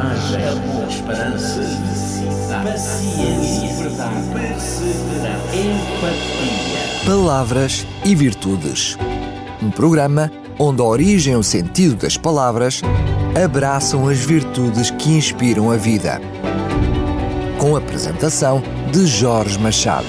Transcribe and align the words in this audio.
coragem, 0.00 0.48
amor, 0.48 0.88
esperança, 0.88 1.60
paciência, 2.64 3.82
verdade, 3.82 4.28
perseverança, 4.32 5.56
empatia. 5.56 7.06
Palavras 7.06 7.86
e 8.04 8.14
Virtudes. 8.14 8.96
Um 9.62 9.70
programa 9.70 10.30
onde 10.58 10.80
a 10.80 10.84
origem 10.84 11.34
e 11.34 11.36
o 11.36 11.42
sentido 11.42 11.96
das 11.96 12.16
palavras 12.16 12.80
abraçam 13.42 14.08
as 14.08 14.18
virtudes 14.18 14.90
que 14.90 15.10
inspiram 15.10 15.70
a 15.70 15.76
vida. 15.76 16.18
Com 17.58 17.76
a 17.76 17.78
apresentação 17.78 18.62
de 18.90 19.06
Jorge 19.06 19.58
Machado. 19.58 20.06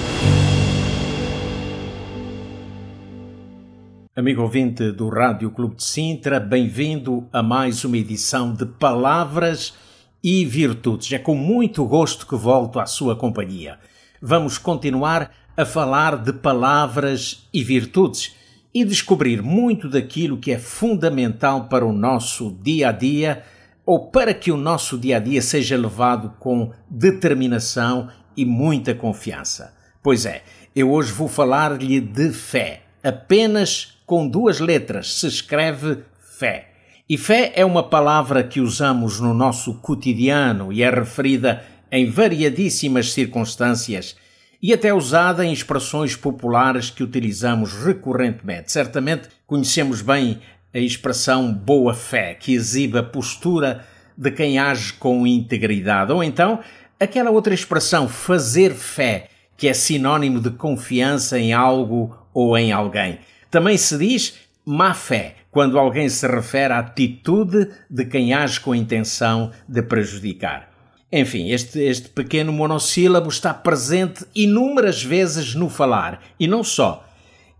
Amigo 4.16 4.42
ouvinte 4.42 4.90
do 4.92 5.08
Rádio 5.08 5.50
Clube 5.50 5.76
de 5.76 5.84
Sintra, 5.84 6.38
bem-vindo 6.38 7.26
a 7.32 7.42
mais 7.42 7.84
uma 7.84 7.96
edição 7.96 8.54
de 8.54 8.64
Palavras 8.64 9.74
e 10.22 10.44
Virtudes. 10.44 11.12
É 11.12 11.18
com 11.18 11.34
muito 11.34 11.84
gosto 11.84 12.26
que 12.26 12.36
volto 12.36 12.78
à 12.78 12.86
sua 12.86 13.16
companhia. 13.16 13.78
Vamos 14.20 14.56
continuar 14.58 15.32
a 15.56 15.64
falar 15.64 16.16
de 16.16 16.32
palavras 16.32 17.48
e 17.52 17.62
virtudes 17.62 18.34
e 18.72 18.84
descobrir 18.84 19.42
muito 19.42 19.88
daquilo 19.88 20.38
que 20.38 20.52
é 20.52 20.58
fundamental 20.58 21.68
para 21.68 21.84
o 21.84 21.92
nosso 21.92 22.56
dia 22.62 22.88
a 22.88 22.92
dia 22.92 23.42
ou 23.84 24.10
para 24.10 24.32
que 24.32 24.50
o 24.50 24.56
nosso 24.56 24.96
dia 24.96 25.16
a 25.16 25.20
dia 25.20 25.42
seja 25.42 25.76
levado 25.76 26.32
com 26.38 26.72
determinação 26.88 28.08
e 28.36 28.44
muita 28.44 28.94
confiança. 28.94 29.74
Pois 30.02 30.24
é, 30.24 30.42
eu 30.74 30.90
hoje 30.90 31.12
vou 31.12 31.28
falar-lhe 31.28 32.00
de 32.00 32.30
fé, 32.32 32.82
apenas 33.02 33.98
com 34.06 34.26
duas 34.26 34.58
letras, 34.58 35.14
se 35.14 35.26
escreve 35.26 35.98
fé. 36.38 36.71
E 37.08 37.18
fé 37.18 37.52
é 37.56 37.64
uma 37.64 37.82
palavra 37.82 38.44
que 38.44 38.60
usamos 38.60 39.18
no 39.18 39.34
nosso 39.34 39.74
cotidiano 39.74 40.72
e 40.72 40.82
é 40.82 40.90
referida 40.90 41.64
em 41.90 42.08
variadíssimas 42.08 43.12
circunstâncias 43.12 44.16
e 44.62 44.72
até 44.72 44.94
usada 44.94 45.44
em 45.44 45.52
expressões 45.52 46.14
populares 46.14 46.90
que 46.90 47.02
utilizamos 47.02 47.72
recorrentemente. 47.72 48.70
Certamente 48.70 49.28
conhecemos 49.46 50.00
bem 50.00 50.40
a 50.72 50.78
expressão 50.78 51.52
boa 51.52 51.92
fé, 51.92 52.34
que 52.34 52.54
exibe 52.54 52.98
a 52.98 53.02
postura 53.02 53.84
de 54.16 54.30
quem 54.30 54.58
age 54.58 54.92
com 54.92 55.26
integridade, 55.26 56.12
ou 56.12 56.22
então 56.22 56.60
aquela 57.00 57.30
outra 57.30 57.52
expressão 57.52 58.08
fazer 58.08 58.72
fé, 58.74 59.28
que 59.56 59.66
é 59.66 59.74
sinônimo 59.74 60.40
de 60.40 60.50
confiança 60.50 61.38
em 61.38 61.52
algo 61.52 62.16
ou 62.32 62.56
em 62.56 62.70
alguém. 62.70 63.18
Também 63.50 63.76
se 63.76 63.98
diz 63.98 64.38
má 64.64 64.94
fé 64.94 65.36
quando 65.50 65.78
alguém 65.78 66.08
se 66.08 66.26
refere 66.26 66.72
à 66.72 66.78
atitude 66.78 67.68
de 67.90 68.04
quem 68.04 68.32
age 68.32 68.60
com 68.60 68.72
a 68.72 68.76
intenção 68.76 69.50
de 69.68 69.82
prejudicar. 69.82 70.70
Enfim, 71.12 71.50
este, 71.50 71.78
este 71.78 72.08
pequeno 72.08 72.52
monossílabo 72.52 73.28
está 73.28 73.52
presente 73.52 74.24
inúmeras 74.34 75.02
vezes 75.02 75.54
no 75.54 75.68
falar, 75.68 76.22
e 76.40 76.46
não 76.46 76.64
só. 76.64 77.06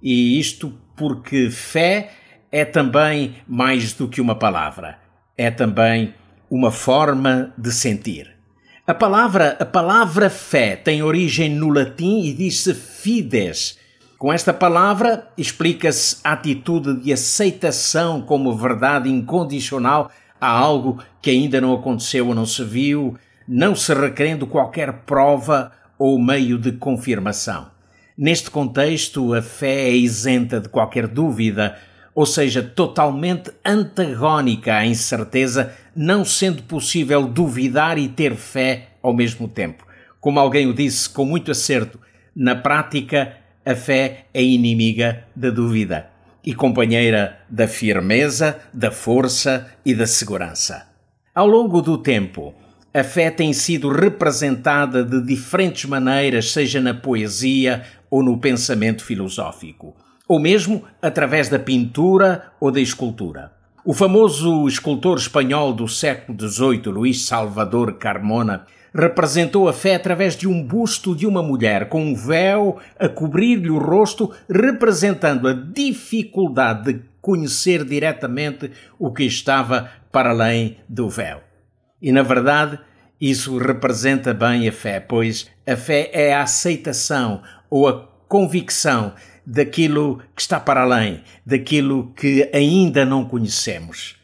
E 0.02 0.40
isto 0.40 0.72
porque 0.96 1.50
fé 1.50 2.12
é 2.50 2.64
também 2.64 3.36
mais 3.46 3.92
do 3.92 4.08
que 4.08 4.20
uma 4.20 4.34
palavra, 4.34 4.98
é 5.36 5.50
também 5.50 6.14
uma 6.50 6.70
forma 6.70 7.52
de 7.58 7.72
sentir. 7.72 8.30
A 8.86 8.94
palavra, 8.94 9.56
a 9.60 9.64
palavra 9.64 10.28
fé 10.28 10.74
tem 10.74 11.02
origem 11.02 11.48
no 11.48 11.68
latim 11.68 12.24
e 12.24 12.32
diz-se 12.32 12.74
fides, 12.74 13.78
com 14.22 14.32
esta 14.32 14.54
palavra 14.54 15.26
explica-se 15.36 16.18
a 16.22 16.34
atitude 16.34 17.02
de 17.02 17.12
aceitação 17.12 18.22
como 18.22 18.56
verdade 18.56 19.10
incondicional 19.10 20.12
a 20.40 20.46
algo 20.46 21.02
que 21.20 21.28
ainda 21.28 21.60
não 21.60 21.74
aconteceu 21.74 22.28
ou 22.28 22.32
não 22.32 22.46
se 22.46 22.62
viu, 22.62 23.18
não 23.48 23.74
se 23.74 23.92
requerendo 23.92 24.46
qualquer 24.46 24.92
prova 24.92 25.72
ou 25.98 26.20
meio 26.20 26.56
de 26.56 26.70
confirmação. 26.70 27.66
Neste 28.16 28.48
contexto, 28.48 29.34
a 29.34 29.42
fé 29.42 29.88
é 29.88 29.96
isenta 29.96 30.60
de 30.60 30.68
qualquer 30.68 31.08
dúvida, 31.08 31.76
ou 32.14 32.24
seja, 32.24 32.62
totalmente 32.62 33.50
antagónica 33.64 34.76
à 34.76 34.86
incerteza, 34.86 35.72
não 35.96 36.24
sendo 36.24 36.62
possível 36.62 37.26
duvidar 37.26 37.98
e 37.98 38.08
ter 38.08 38.36
fé 38.36 38.90
ao 39.02 39.12
mesmo 39.12 39.48
tempo. 39.48 39.84
Como 40.20 40.38
alguém 40.38 40.68
o 40.68 40.72
disse 40.72 41.10
com 41.10 41.24
muito 41.24 41.50
acerto, 41.50 41.98
na 42.36 42.54
prática, 42.54 43.41
a 43.64 43.74
fé 43.74 44.26
é 44.34 44.42
inimiga 44.42 45.24
da 45.34 45.50
dúvida 45.50 46.10
e 46.44 46.52
companheira 46.52 47.38
da 47.48 47.68
firmeza, 47.68 48.58
da 48.72 48.90
força 48.90 49.68
e 49.84 49.94
da 49.94 50.06
segurança. 50.06 50.88
Ao 51.34 51.46
longo 51.46 51.80
do 51.80 51.96
tempo, 51.96 52.52
a 52.92 53.04
fé 53.04 53.30
tem 53.30 53.52
sido 53.52 53.88
representada 53.88 55.04
de 55.04 55.22
diferentes 55.22 55.84
maneiras, 55.84 56.50
seja 56.50 56.80
na 56.80 56.92
poesia 56.92 57.84
ou 58.10 58.22
no 58.22 58.38
pensamento 58.38 59.04
filosófico, 59.04 59.94
ou 60.26 60.40
mesmo 60.40 60.84
através 61.00 61.48
da 61.48 61.58
pintura 61.58 62.52
ou 62.60 62.70
da 62.70 62.80
escultura. 62.80 63.52
O 63.84 63.94
famoso 63.94 64.66
escultor 64.66 65.16
espanhol 65.16 65.72
do 65.72 65.88
século 65.88 66.38
XVIII, 66.38 66.82
Luís 66.86 67.24
Salvador 67.24 67.94
Carmona, 67.94 68.66
representou 68.94 69.68
a 69.68 69.72
fé 69.72 69.94
através 69.94 70.36
de 70.36 70.46
um 70.46 70.62
busto 70.62 71.16
de 71.16 71.26
uma 71.26 71.42
mulher 71.42 71.88
com 71.88 72.02
um 72.02 72.14
véu 72.14 72.78
a 72.98 73.08
cobrir-lhe 73.08 73.70
o 73.70 73.78
rosto, 73.78 74.32
representando 74.48 75.48
a 75.48 75.52
dificuldade 75.52 76.92
de 76.92 77.02
conhecer 77.20 77.84
diretamente 77.84 78.70
o 78.98 79.12
que 79.12 79.24
estava 79.24 79.90
para 80.10 80.30
além 80.30 80.78
do 80.88 81.08
véu. 81.08 81.40
E 82.00 82.12
na 82.12 82.22
verdade, 82.22 82.78
isso 83.20 83.56
representa 83.56 84.34
bem 84.34 84.68
a 84.68 84.72
fé, 84.72 85.00
pois 85.00 85.48
a 85.66 85.76
fé 85.76 86.10
é 86.12 86.34
a 86.34 86.42
aceitação 86.42 87.42
ou 87.70 87.88
a 87.88 88.06
convicção 88.28 89.14
daquilo 89.46 90.20
que 90.34 90.42
está 90.42 90.58
para 90.58 90.82
além, 90.82 91.22
daquilo 91.46 92.12
que 92.14 92.50
ainda 92.52 93.04
não 93.04 93.24
conhecemos. 93.24 94.16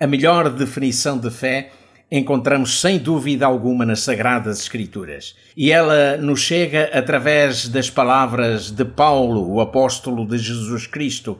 A 0.00 0.06
melhor 0.06 0.50
definição 0.50 1.18
de 1.18 1.30
fé 1.30 1.70
encontramos 2.10 2.80
sem 2.80 2.98
dúvida 2.98 3.46
alguma 3.46 3.84
nas 3.84 4.00
Sagradas 4.00 4.60
Escrituras. 4.60 5.34
E 5.56 5.72
ela 5.72 6.16
nos 6.16 6.40
chega 6.40 6.90
através 6.92 7.68
das 7.68 7.90
palavras 7.90 8.70
de 8.70 8.84
Paulo, 8.84 9.50
o 9.50 9.60
apóstolo 9.60 10.26
de 10.26 10.38
Jesus 10.38 10.86
Cristo. 10.86 11.38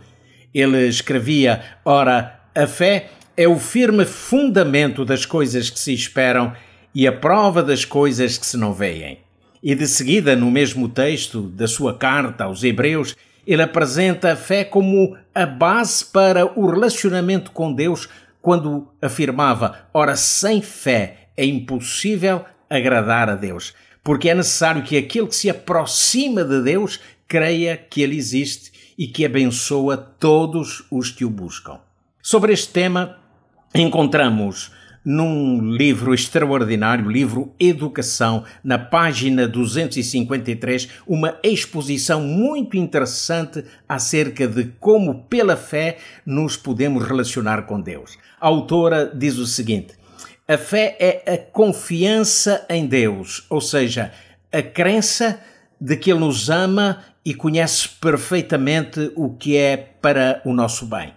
Ele 0.52 0.86
escrevia: 0.88 1.62
Ora, 1.84 2.40
a 2.54 2.66
fé 2.66 3.10
é 3.36 3.46
o 3.46 3.58
firme 3.58 4.04
fundamento 4.04 5.04
das 5.04 5.24
coisas 5.26 5.70
que 5.70 5.78
se 5.78 5.92
esperam 5.92 6.52
e 6.94 7.06
a 7.06 7.12
prova 7.12 7.62
das 7.62 7.84
coisas 7.84 8.38
que 8.38 8.46
se 8.46 8.56
não 8.56 8.72
veem. 8.72 9.18
E 9.62 9.74
de 9.74 9.86
seguida, 9.86 10.34
no 10.34 10.50
mesmo 10.50 10.88
texto 10.88 11.42
da 11.42 11.66
sua 11.66 11.96
carta 11.96 12.44
aos 12.44 12.62
Hebreus, 12.64 13.14
ele 13.46 13.62
apresenta 13.62 14.32
a 14.32 14.36
fé 14.36 14.64
como 14.64 15.16
a 15.34 15.46
base 15.46 16.04
para 16.04 16.46
o 16.58 16.70
relacionamento 16.70 17.50
com 17.50 17.72
Deus 17.72 18.08
quando 18.46 18.86
afirmava: 19.02 19.88
Ora, 19.92 20.14
sem 20.14 20.62
fé 20.62 21.30
é 21.36 21.44
impossível 21.44 22.44
agradar 22.70 23.28
a 23.28 23.34
Deus, 23.34 23.74
porque 24.04 24.28
é 24.28 24.36
necessário 24.36 24.84
que 24.84 24.96
aquele 24.96 25.26
que 25.26 25.34
se 25.34 25.50
aproxima 25.50 26.44
de 26.44 26.62
Deus 26.62 27.00
creia 27.26 27.76
que 27.76 28.02
Ele 28.02 28.16
existe 28.16 28.94
e 28.96 29.08
que 29.08 29.26
abençoa 29.26 29.96
todos 29.96 30.86
os 30.92 31.10
que 31.10 31.24
o 31.24 31.28
buscam. 31.28 31.80
Sobre 32.22 32.52
este 32.52 32.72
tema, 32.72 33.18
encontramos 33.74 34.70
num 35.06 35.60
livro 35.60 36.12
extraordinário, 36.12 37.08
livro 37.08 37.54
Educação, 37.60 38.42
na 38.64 38.76
página 38.76 39.46
253, 39.46 40.88
uma 41.06 41.38
exposição 41.44 42.20
muito 42.20 42.76
interessante 42.76 43.64
acerca 43.88 44.48
de 44.48 44.64
como, 44.80 45.22
pela 45.30 45.56
fé, 45.56 45.98
nos 46.26 46.56
podemos 46.56 47.06
relacionar 47.06 47.62
com 47.62 47.80
Deus. 47.80 48.18
A 48.40 48.48
autora 48.48 49.08
diz 49.14 49.38
o 49.38 49.46
seguinte: 49.46 49.94
a 50.48 50.58
fé 50.58 50.96
é 50.98 51.34
a 51.34 51.38
confiança 51.38 52.66
em 52.68 52.84
Deus, 52.84 53.46
ou 53.48 53.60
seja, 53.60 54.10
a 54.52 54.60
crença 54.60 55.40
de 55.80 55.96
que 55.96 56.10
Ele 56.10 56.20
nos 56.20 56.50
ama 56.50 57.04
e 57.24 57.32
conhece 57.32 57.88
perfeitamente 58.00 59.12
o 59.14 59.30
que 59.30 59.56
é 59.56 59.76
para 59.76 60.42
o 60.44 60.52
nosso 60.52 60.84
bem. 60.84 61.15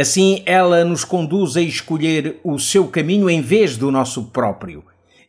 Assim, 0.00 0.42
ela 0.46 0.82
nos 0.82 1.04
conduz 1.04 1.58
a 1.58 1.60
escolher 1.60 2.40
o 2.42 2.58
seu 2.58 2.88
caminho 2.88 3.28
em 3.28 3.42
vez 3.42 3.76
do 3.76 3.90
nosso 3.90 4.30
próprio. 4.30 4.82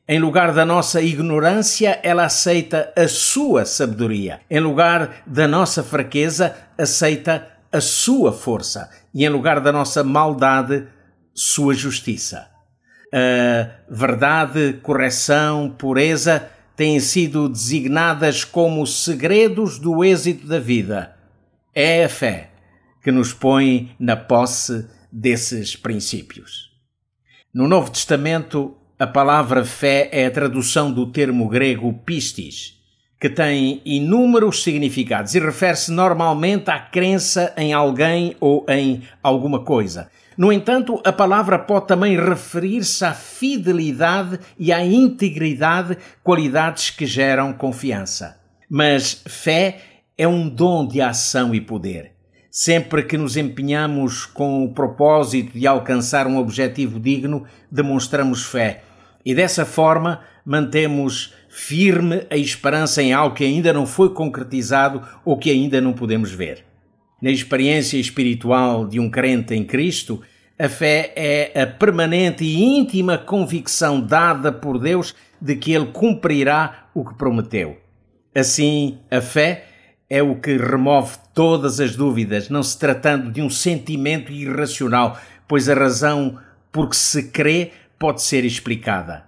Em 0.08 0.18
lugar 0.18 0.54
da 0.54 0.66
nossa 0.66 1.02
ignorância, 1.02 2.00
ela 2.02 2.24
aceita 2.24 2.90
a 2.96 3.06
sua 3.06 3.66
sabedoria. 3.66 4.40
Em 4.50 4.62
lugar 4.62 5.24
da 5.28 5.46
nossa 5.46 5.84
fraqueza, 5.84 6.56
aceita 6.78 7.50
a 7.70 7.82
sua 7.82 8.32
força. 8.32 8.90
E 9.14 9.26
em 9.26 9.30
lugar 9.30 9.60
da 9.60 9.74
nossa 9.74 10.06
maldade, 10.06 10.88
sua 11.34 11.74
justiça. 11.74 12.48
A 13.14 13.70
verdade, 13.90 14.80
correção, 14.82 15.70
pureza 15.78 16.48
têm 16.78 16.98
sido 17.02 17.50
designadas 17.50 18.46
como 18.46 18.88
segredos 18.88 19.78
do 19.78 20.02
êxito 20.02 20.48
da 20.48 20.60
vida. 20.60 21.14
É 21.76 22.06
a 22.06 22.10
fé 22.10 22.51
que 23.02 23.12
nos 23.12 23.34
põe 23.34 23.92
na 24.00 24.16
posse 24.16 24.88
desses 25.12 25.76
princípios. 25.76 26.72
No 27.54 27.68
Novo 27.68 27.92
Testamento, 27.92 28.78
A 29.02 29.08
palavra 29.08 29.66
fé 29.66 30.10
é 30.12 30.28
a 30.28 30.32
tradução 30.32 30.92
do 30.92 31.08
termo 31.08 31.50
grego 31.50 31.92
pistis, 32.06 32.80
que 33.20 33.32
tem 33.32 33.82
inúmeros 33.84 34.62
significados 34.62 35.34
e 35.34 35.40
refere-se 35.40 35.92
normalmente 35.92 36.70
à 36.70 36.80
crença 36.80 37.52
em 37.58 37.74
alguém 37.74 38.36
ou 38.40 38.64
em 38.70 39.02
alguma 39.24 39.64
coisa. 39.64 40.12
No 40.38 40.54
entanto, 40.54 41.02
a 41.04 41.12
palavra 41.12 41.58
pode 41.58 41.88
também 41.88 42.16
referir-se 42.16 43.04
à 43.04 43.12
fidelidade 43.12 44.40
e 44.56 44.72
à 44.72 44.86
integridade, 44.86 45.98
qualidades 46.24 46.92
que 46.92 47.08
geram 47.08 47.54
confiança. 47.54 48.40
Mas 48.70 49.24
fé 49.28 49.80
é 50.16 50.28
um 50.28 50.48
dom 50.48 50.88
de 50.88 51.02
ação 51.02 51.56
e 51.56 51.60
poder. 51.60 52.12
Sempre 52.52 53.04
que 53.04 53.18
nos 53.18 53.38
empenhamos 53.38 54.26
com 54.26 54.66
o 54.66 54.74
propósito 54.74 55.58
de 55.58 55.66
alcançar 55.66 56.28
um 56.28 56.38
objetivo 56.38 57.00
digno, 57.00 57.46
demonstramos 57.72 58.44
fé 58.44 58.84
e 59.26 59.34
dessa 59.34 59.66
forma 59.66 60.22
mantemos 60.46 61.34
firme 61.50 62.26
a 62.30 62.36
esperança 62.36 63.02
em 63.02 63.14
algo 63.14 63.36
que 63.36 63.44
ainda 63.44 63.72
não 63.72 63.86
foi 63.86 64.14
concretizado 64.14 65.02
ou 65.24 65.38
que 65.38 65.52
ainda 65.52 65.80
não 65.80 65.94
podemos 65.94 66.32
ver. 66.32 66.66
Na 67.22 67.30
experiência 67.30 67.98
espiritual 67.98 68.88
de 68.88 69.00
um 69.00 69.10
crente 69.10 69.54
em 69.54 69.64
Cristo, 69.64 70.22
a 70.58 70.68
fé 70.68 71.14
é 71.16 71.62
a 71.62 71.68
permanente 71.68 72.44
e 72.44 72.64
íntima 72.64 73.18
convicção 73.18 74.02
dada 74.02 74.52
por 74.52 74.80
Deus 74.80 75.16
de 75.40 75.56
que 75.56 75.72
Ele 75.72 75.88
cumprirá 75.88 76.88
o 76.94 77.06
que 77.06 77.14
prometeu. 77.14 77.78
Assim, 78.34 79.00
a 79.10 79.22
fé 79.22 79.66
é 80.14 80.22
o 80.22 80.36
que 80.36 80.58
remove 80.58 81.16
todas 81.34 81.80
as 81.80 81.96
dúvidas, 81.96 82.50
não 82.50 82.62
se 82.62 82.78
tratando 82.78 83.32
de 83.32 83.42
um 83.42 83.50
sentimento 83.50 84.30
irracional, 84.30 85.18
pois 85.48 85.70
a 85.70 85.74
razão 85.74 86.38
por 86.70 86.90
que 86.90 86.98
se 86.98 87.30
crê 87.30 87.72
pode 87.98 88.22
ser 88.22 88.44
explicada. 88.44 89.24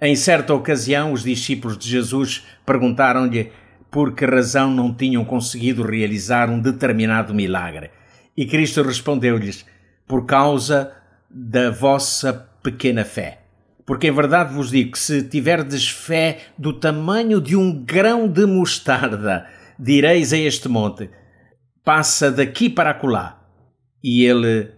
Em 0.00 0.14
certa 0.14 0.54
ocasião, 0.54 1.12
os 1.12 1.24
discípulos 1.24 1.76
de 1.76 1.88
Jesus 1.88 2.46
perguntaram-lhe 2.64 3.50
por 3.90 4.14
que 4.14 4.24
razão 4.24 4.70
não 4.70 4.94
tinham 4.94 5.24
conseguido 5.24 5.82
realizar 5.82 6.48
um 6.48 6.60
determinado 6.60 7.34
milagre. 7.34 7.90
E 8.36 8.46
Cristo 8.46 8.82
respondeu-lhes: 8.82 9.66
Por 10.06 10.24
causa 10.24 10.92
da 11.28 11.68
vossa 11.72 12.48
pequena 12.62 13.04
fé. 13.04 13.40
Porque 13.84 14.06
em 14.06 14.14
verdade 14.14 14.54
vos 14.54 14.70
digo 14.70 14.92
que 14.92 14.98
se 15.00 15.20
tiverdes 15.24 15.88
fé 15.88 16.42
do 16.56 16.72
tamanho 16.72 17.40
de 17.40 17.56
um 17.56 17.72
grão 17.72 18.28
de 18.28 18.46
mostarda, 18.46 19.57
direis 19.78 20.32
a 20.32 20.38
este 20.38 20.68
monte: 20.68 21.10
Passa 21.84 22.30
daqui 22.30 22.68
para 22.68 22.90
acolá, 22.90 23.40
e 24.02 24.24
ele 24.24 24.70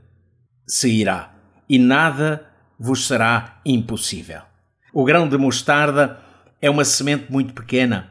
se 0.66 0.90
irá, 0.90 1.34
e 1.68 1.78
nada 1.78 2.46
vos 2.78 3.06
será 3.06 3.60
impossível. 3.64 4.42
O 4.92 5.04
grão 5.04 5.28
de 5.28 5.36
mostarda 5.36 6.20
é 6.60 6.68
uma 6.68 6.84
semente 6.84 7.30
muito 7.30 7.54
pequena, 7.54 8.10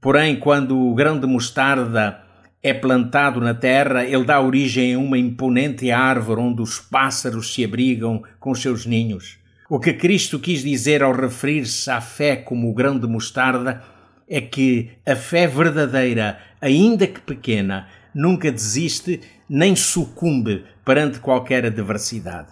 porém, 0.00 0.38
quando 0.38 0.78
o 0.78 0.94
grão 0.94 1.18
de 1.18 1.26
mostarda 1.26 2.22
é 2.62 2.74
plantado 2.74 3.40
na 3.40 3.54
terra, 3.54 4.04
ele 4.04 4.24
dá 4.24 4.40
origem 4.40 4.94
a 4.94 4.98
uma 4.98 5.16
imponente 5.16 5.90
árvore 5.90 6.40
onde 6.40 6.60
os 6.60 6.80
pássaros 6.80 7.54
se 7.54 7.64
abrigam 7.64 8.22
com 8.40 8.54
seus 8.54 8.84
ninhos. 8.84 9.38
O 9.70 9.78
que 9.78 9.92
Cristo 9.92 10.38
quis 10.38 10.62
dizer 10.62 11.02
ao 11.02 11.12
referir-se 11.12 11.90
à 11.90 12.00
fé 12.00 12.36
como 12.36 12.68
o 12.68 12.74
grão 12.74 12.98
de 12.98 13.06
mostarda 13.06 13.82
é 14.28 14.40
que 14.40 14.90
a 15.06 15.16
fé 15.16 15.46
verdadeira, 15.46 16.38
ainda 16.60 17.06
que 17.06 17.20
pequena, 17.20 17.88
nunca 18.14 18.52
desiste 18.52 19.20
nem 19.48 19.74
sucumbe 19.74 20.64
perante 20.84 21.18
qualquer 21.18 21.64
adversidade. 21.64 22.48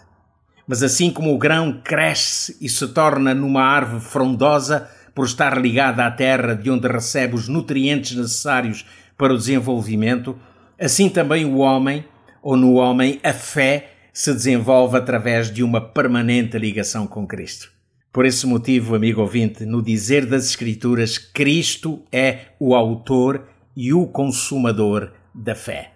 Mas 0.67 0.82
assim 0.82 1.11
como 1.11 1.34
o 1.34 1.38
grão 1.38 1.81
cresce 1.84 2.56
e 2.61 2.69
se 2.69 2.88
torna 2.88 3.34
numa 3.34 3.62
árvore 3.62 4.00
frondosa 4.00 4.88
por 5.14 5.26
estar 5.26 5.61
ligada 5.61 6.05
à 6.05 6.11
terra 6.11 6.55
de 6.55 6.70
onde 6.70 6.88
recebe 6.88 7.34
os 7.34 7.49
nutrientes 7.49 8.17
necessários 8.17 8.84
para 9.17 9.32
o 9.32 9.37
desenvolvimento, 9.37 10.38
assim 10.79 11.08
também 11.08 11.44
o 11.44 11.58
homem, 11.58 12.05
ou 12.43 12.56
no 12.56 12.75
homem, 12.75 13.20
a 13.22 13.32
fé 13.32 13.93
se 14.12 14.32
desenvolve 14.32 14.96
através 14.96 15.50
de 15.52 15.62
uma 15.62 15.81
permanente 15.81 16.58
ligação 16.58 17.06
com 17.06 17.26
Cristo. 17.26 17.75
Por 18.17 18.25
esse 18.25 18.47
motivo, 18.47 18.95
amigo 18.95 19.21
ouvinte, 19.21 19.67
no 19.67 19.83
dizer 19.83 20.25
das 20.25 20.47
Escrituras, 20.47 21.19
Cristo 21.19 22.03
é 22.11 22.47
o 22.59 22.75
autor 22.75 23.47
e 23.77 23.93
o 23.93 24.07
consumador 24.07 25.13
da 25.35 25.55
fé. 25.55 25.93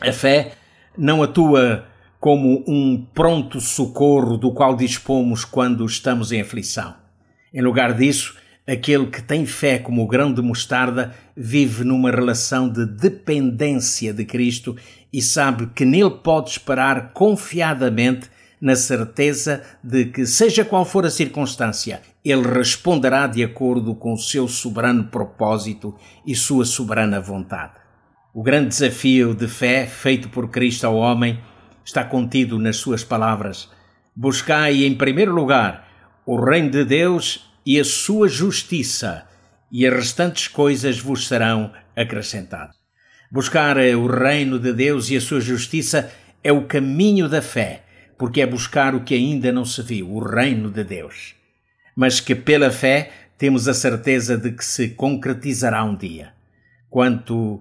A 0.00 0.10
fé 0.10 0.52
não 0.96 1.22
atua 1.22 1.84
como 2.18 2.64
um 2.66 3.06
pronto 3.12 3.60
socorro 3.60 4.38
do 4.38 4.54
qual 4.54 4.74
dispomos 4.74 5.44
quando 5.44 5.84
estamos 5.84 6.32
em 6.32 6.40
aflição. 6.40 6.94
Em 7.52 7.60
lugar 7.60 7.92
disso, 7.92 8.38
aquele 8.66 9.08
que 9.08 9.22
tem 9.22 9.44
fé 9.44 9.78
como 9.78 10.02
o 10.02 10.08
grão 10.08 10.32
de 10.32 10.40
mostarda 10.40 11.14
vive 11.36 11.84
numa 11.84 12.10
relação 12.10 12.70
de 12.70 12.86
dependência 12.86 14.14
de 14.14 14.24
Cristo 14.24 14.74
e 15.12 15.20
sabe 15.20 15.66
que 15.74 15.84
nele 15.84 16.22
pode 16.22 16.48
esperar 16.48 17.12
confiadamente 17.12 18.30
na 18.64 18.74
certeza 18.74 19.62
de 19.84 20.06
que, 20.06 20.24
seja 20.24 20.64
qual 20.64 20.86
for 20.86 21.04
a 21.04 21.10
circunstância, 21.10 22.00
ele 22.24 22.48
responderá 22.48 23.26
de 23.26 23.44
acordo 23.44 23.94
com 23.94 24.14
o 24.14 24.18
seu 24.18 24.48
soberano 24.48 25.04
propósito 25.04 25.94
e 26.26 26.34
sua 26.34 26.64
soberana 26.64 27.20
vontade. 27.20 27.74
O 28.32 28.42
grande 28.42 28.68
desafio 28.68 29.34
de 29.34 29.46
fé 29.48 29.86
feito 29.86 30.30
por 30.30 30.48
Cristo 30.48 30.86
ao 30.86 30.96
homem 30.96 31.38
está 31.84 32.02
contido 32.04 32.58
nas 32.58 32.76
suas 32.76 33.04
palavras: 33.04 33.68
Buscai 34.16 34.84
em 34.84 34.94
primeiro 34.94 35.34
lugar 35.34 35.86
o 36.24 36.42
reino 36.42 36.70
de 36.70 36.86
Deus 36.86 37.46
e 37.66 37.78
a 37.78 37.84
sua 37.84 38.28
justiça, 38.28 39.28
e 39.70 39.86
as 39.86 39.92
restantes 39.92 40.48
coisas 40.48 40.98
vos 40.98 41.28
serão 41.28 41.70
acrescentadas. 41.94 42.76
Buscar 43.30 43.76
o 43.76 44.06
reino 44.06 44.58
de 44.58 44.72
Deus 44.72 45.10
e 45.10 45.18
a 45.18 45.20
sua 45.20 45.42
justiça 45.42 46.10
é 46.42 46.50
o 46.50 46.64
caminho 46.64 47.28
da 47.28 47.42
fé, 47.42 47.83
porque 48.24 48.40
é 48.40 48.46
buscar 48.46 48.94
o 48.94 49.02
que 49.02 49.14
ainda 49.14 49.52
não 49.52 49.66
se 49.66 49.82
viu, 49.82 50.10
o 50.10 50.18
reino 50.18 50.70
de 50.70 50.82
Deus. 50.82 51.34
Mas 51.94 52.20
que 52.20 52.34
pela 52.34 52.70
fé 52.70 53.10
temos 53.36 53.68
a 53.68 53.74
certeza 53.74 54.38
de 54.38 54.50
que 54.52 54.64
se 54.64 54.88
concretizará 54.88 55.84
um 55.84 55.94
dia. 55.94 56.32
Quanto 56.88 57.60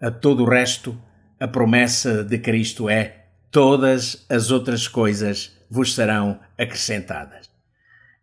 a 0.00 0.10
todo 0.10 0.44
o 0.44 0.48
resto, 0.48 0.98
a 1.38 1.46
promessa 1.46 2.24
de 2.24 2.38
Cristo 2.38 2.88
é 2.88 3.26
todas 3.50 4.24
as 4.30 4.50
outras 4.50 4.88
coisas 4.88 5.52
vos 5.68 5.94
serão 5.94 6.40
acrescentadas. 6.56 7.50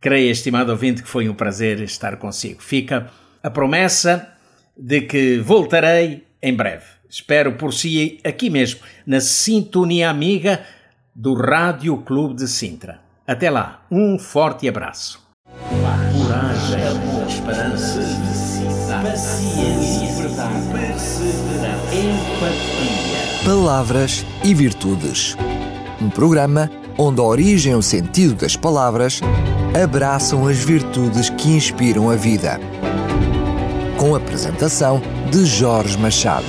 Creia, 0.01 0.31
estimado 0.31 0.71
ouvinte, 0.71 1.03
que 1.03 1.07
foi 1.07 1.29
um 1.29 1.35
prazer 1.35 1.81
estar 1.81 2.18
consigo. 2.18 2.63
Fica 2.63 3.11
a 3.44 3.51
promessa 3.51 4.27
de 4.75 5.01
que 5.01 5.37
voltarei 5.37 6.25
em 6.42 6.56
breve. 6.56 6.85
Espero 7.07 7.54
por 7.54 7.71
si 7.71 8.19
aqui 8.23 8.49
mesmo, 8.49 8.80
na 9.06 9.21
sintonia 9.21 10.09
amiga 10.09 10.65
do 11.16 11.34
Rádio 11.34 11.98
Clube 12.00 12.36
de 12.36 12.45
Sintra. 12.45 13.00
Até 13.26 13.50
lá, 13.50 13.86
um 13.90 14.19
forte 14.19 14.68
abraço. 14.68 15.24
Coragem, 15.69 16.81
esperança, 17.28 18.02
paciência, 19.02 20.30
perseverança, 20.74 21.95
empatia 21.95 23.45
Palavras 23.45 24.26
e 24.44 24.54
Virtudes. 24.54 25.38
Um 26.02 26.10
programa 26.10 26.69
onde 26.98 27.22
a 27.22 27.24
origem 27.24 27.72
e 27.72 27.76
o 27.76 27.81
sentido 27.81 28.36
das 28.36 28.57
palavras 28.57 29.22
abraçam 29.81 30.45
as 30.48 30.57
virtudes 30.57 31.30
que 31.30 31.50
inspiram 31.50 32.10
a 32.10 32.16
vida. 32.16 32.60
Com 33.98 34.14
a 34.14 34.18
apresentação 34.18 35.02
de 35.31 35.45
Jorge 35.45 35.98
Machado. 35.98 36.45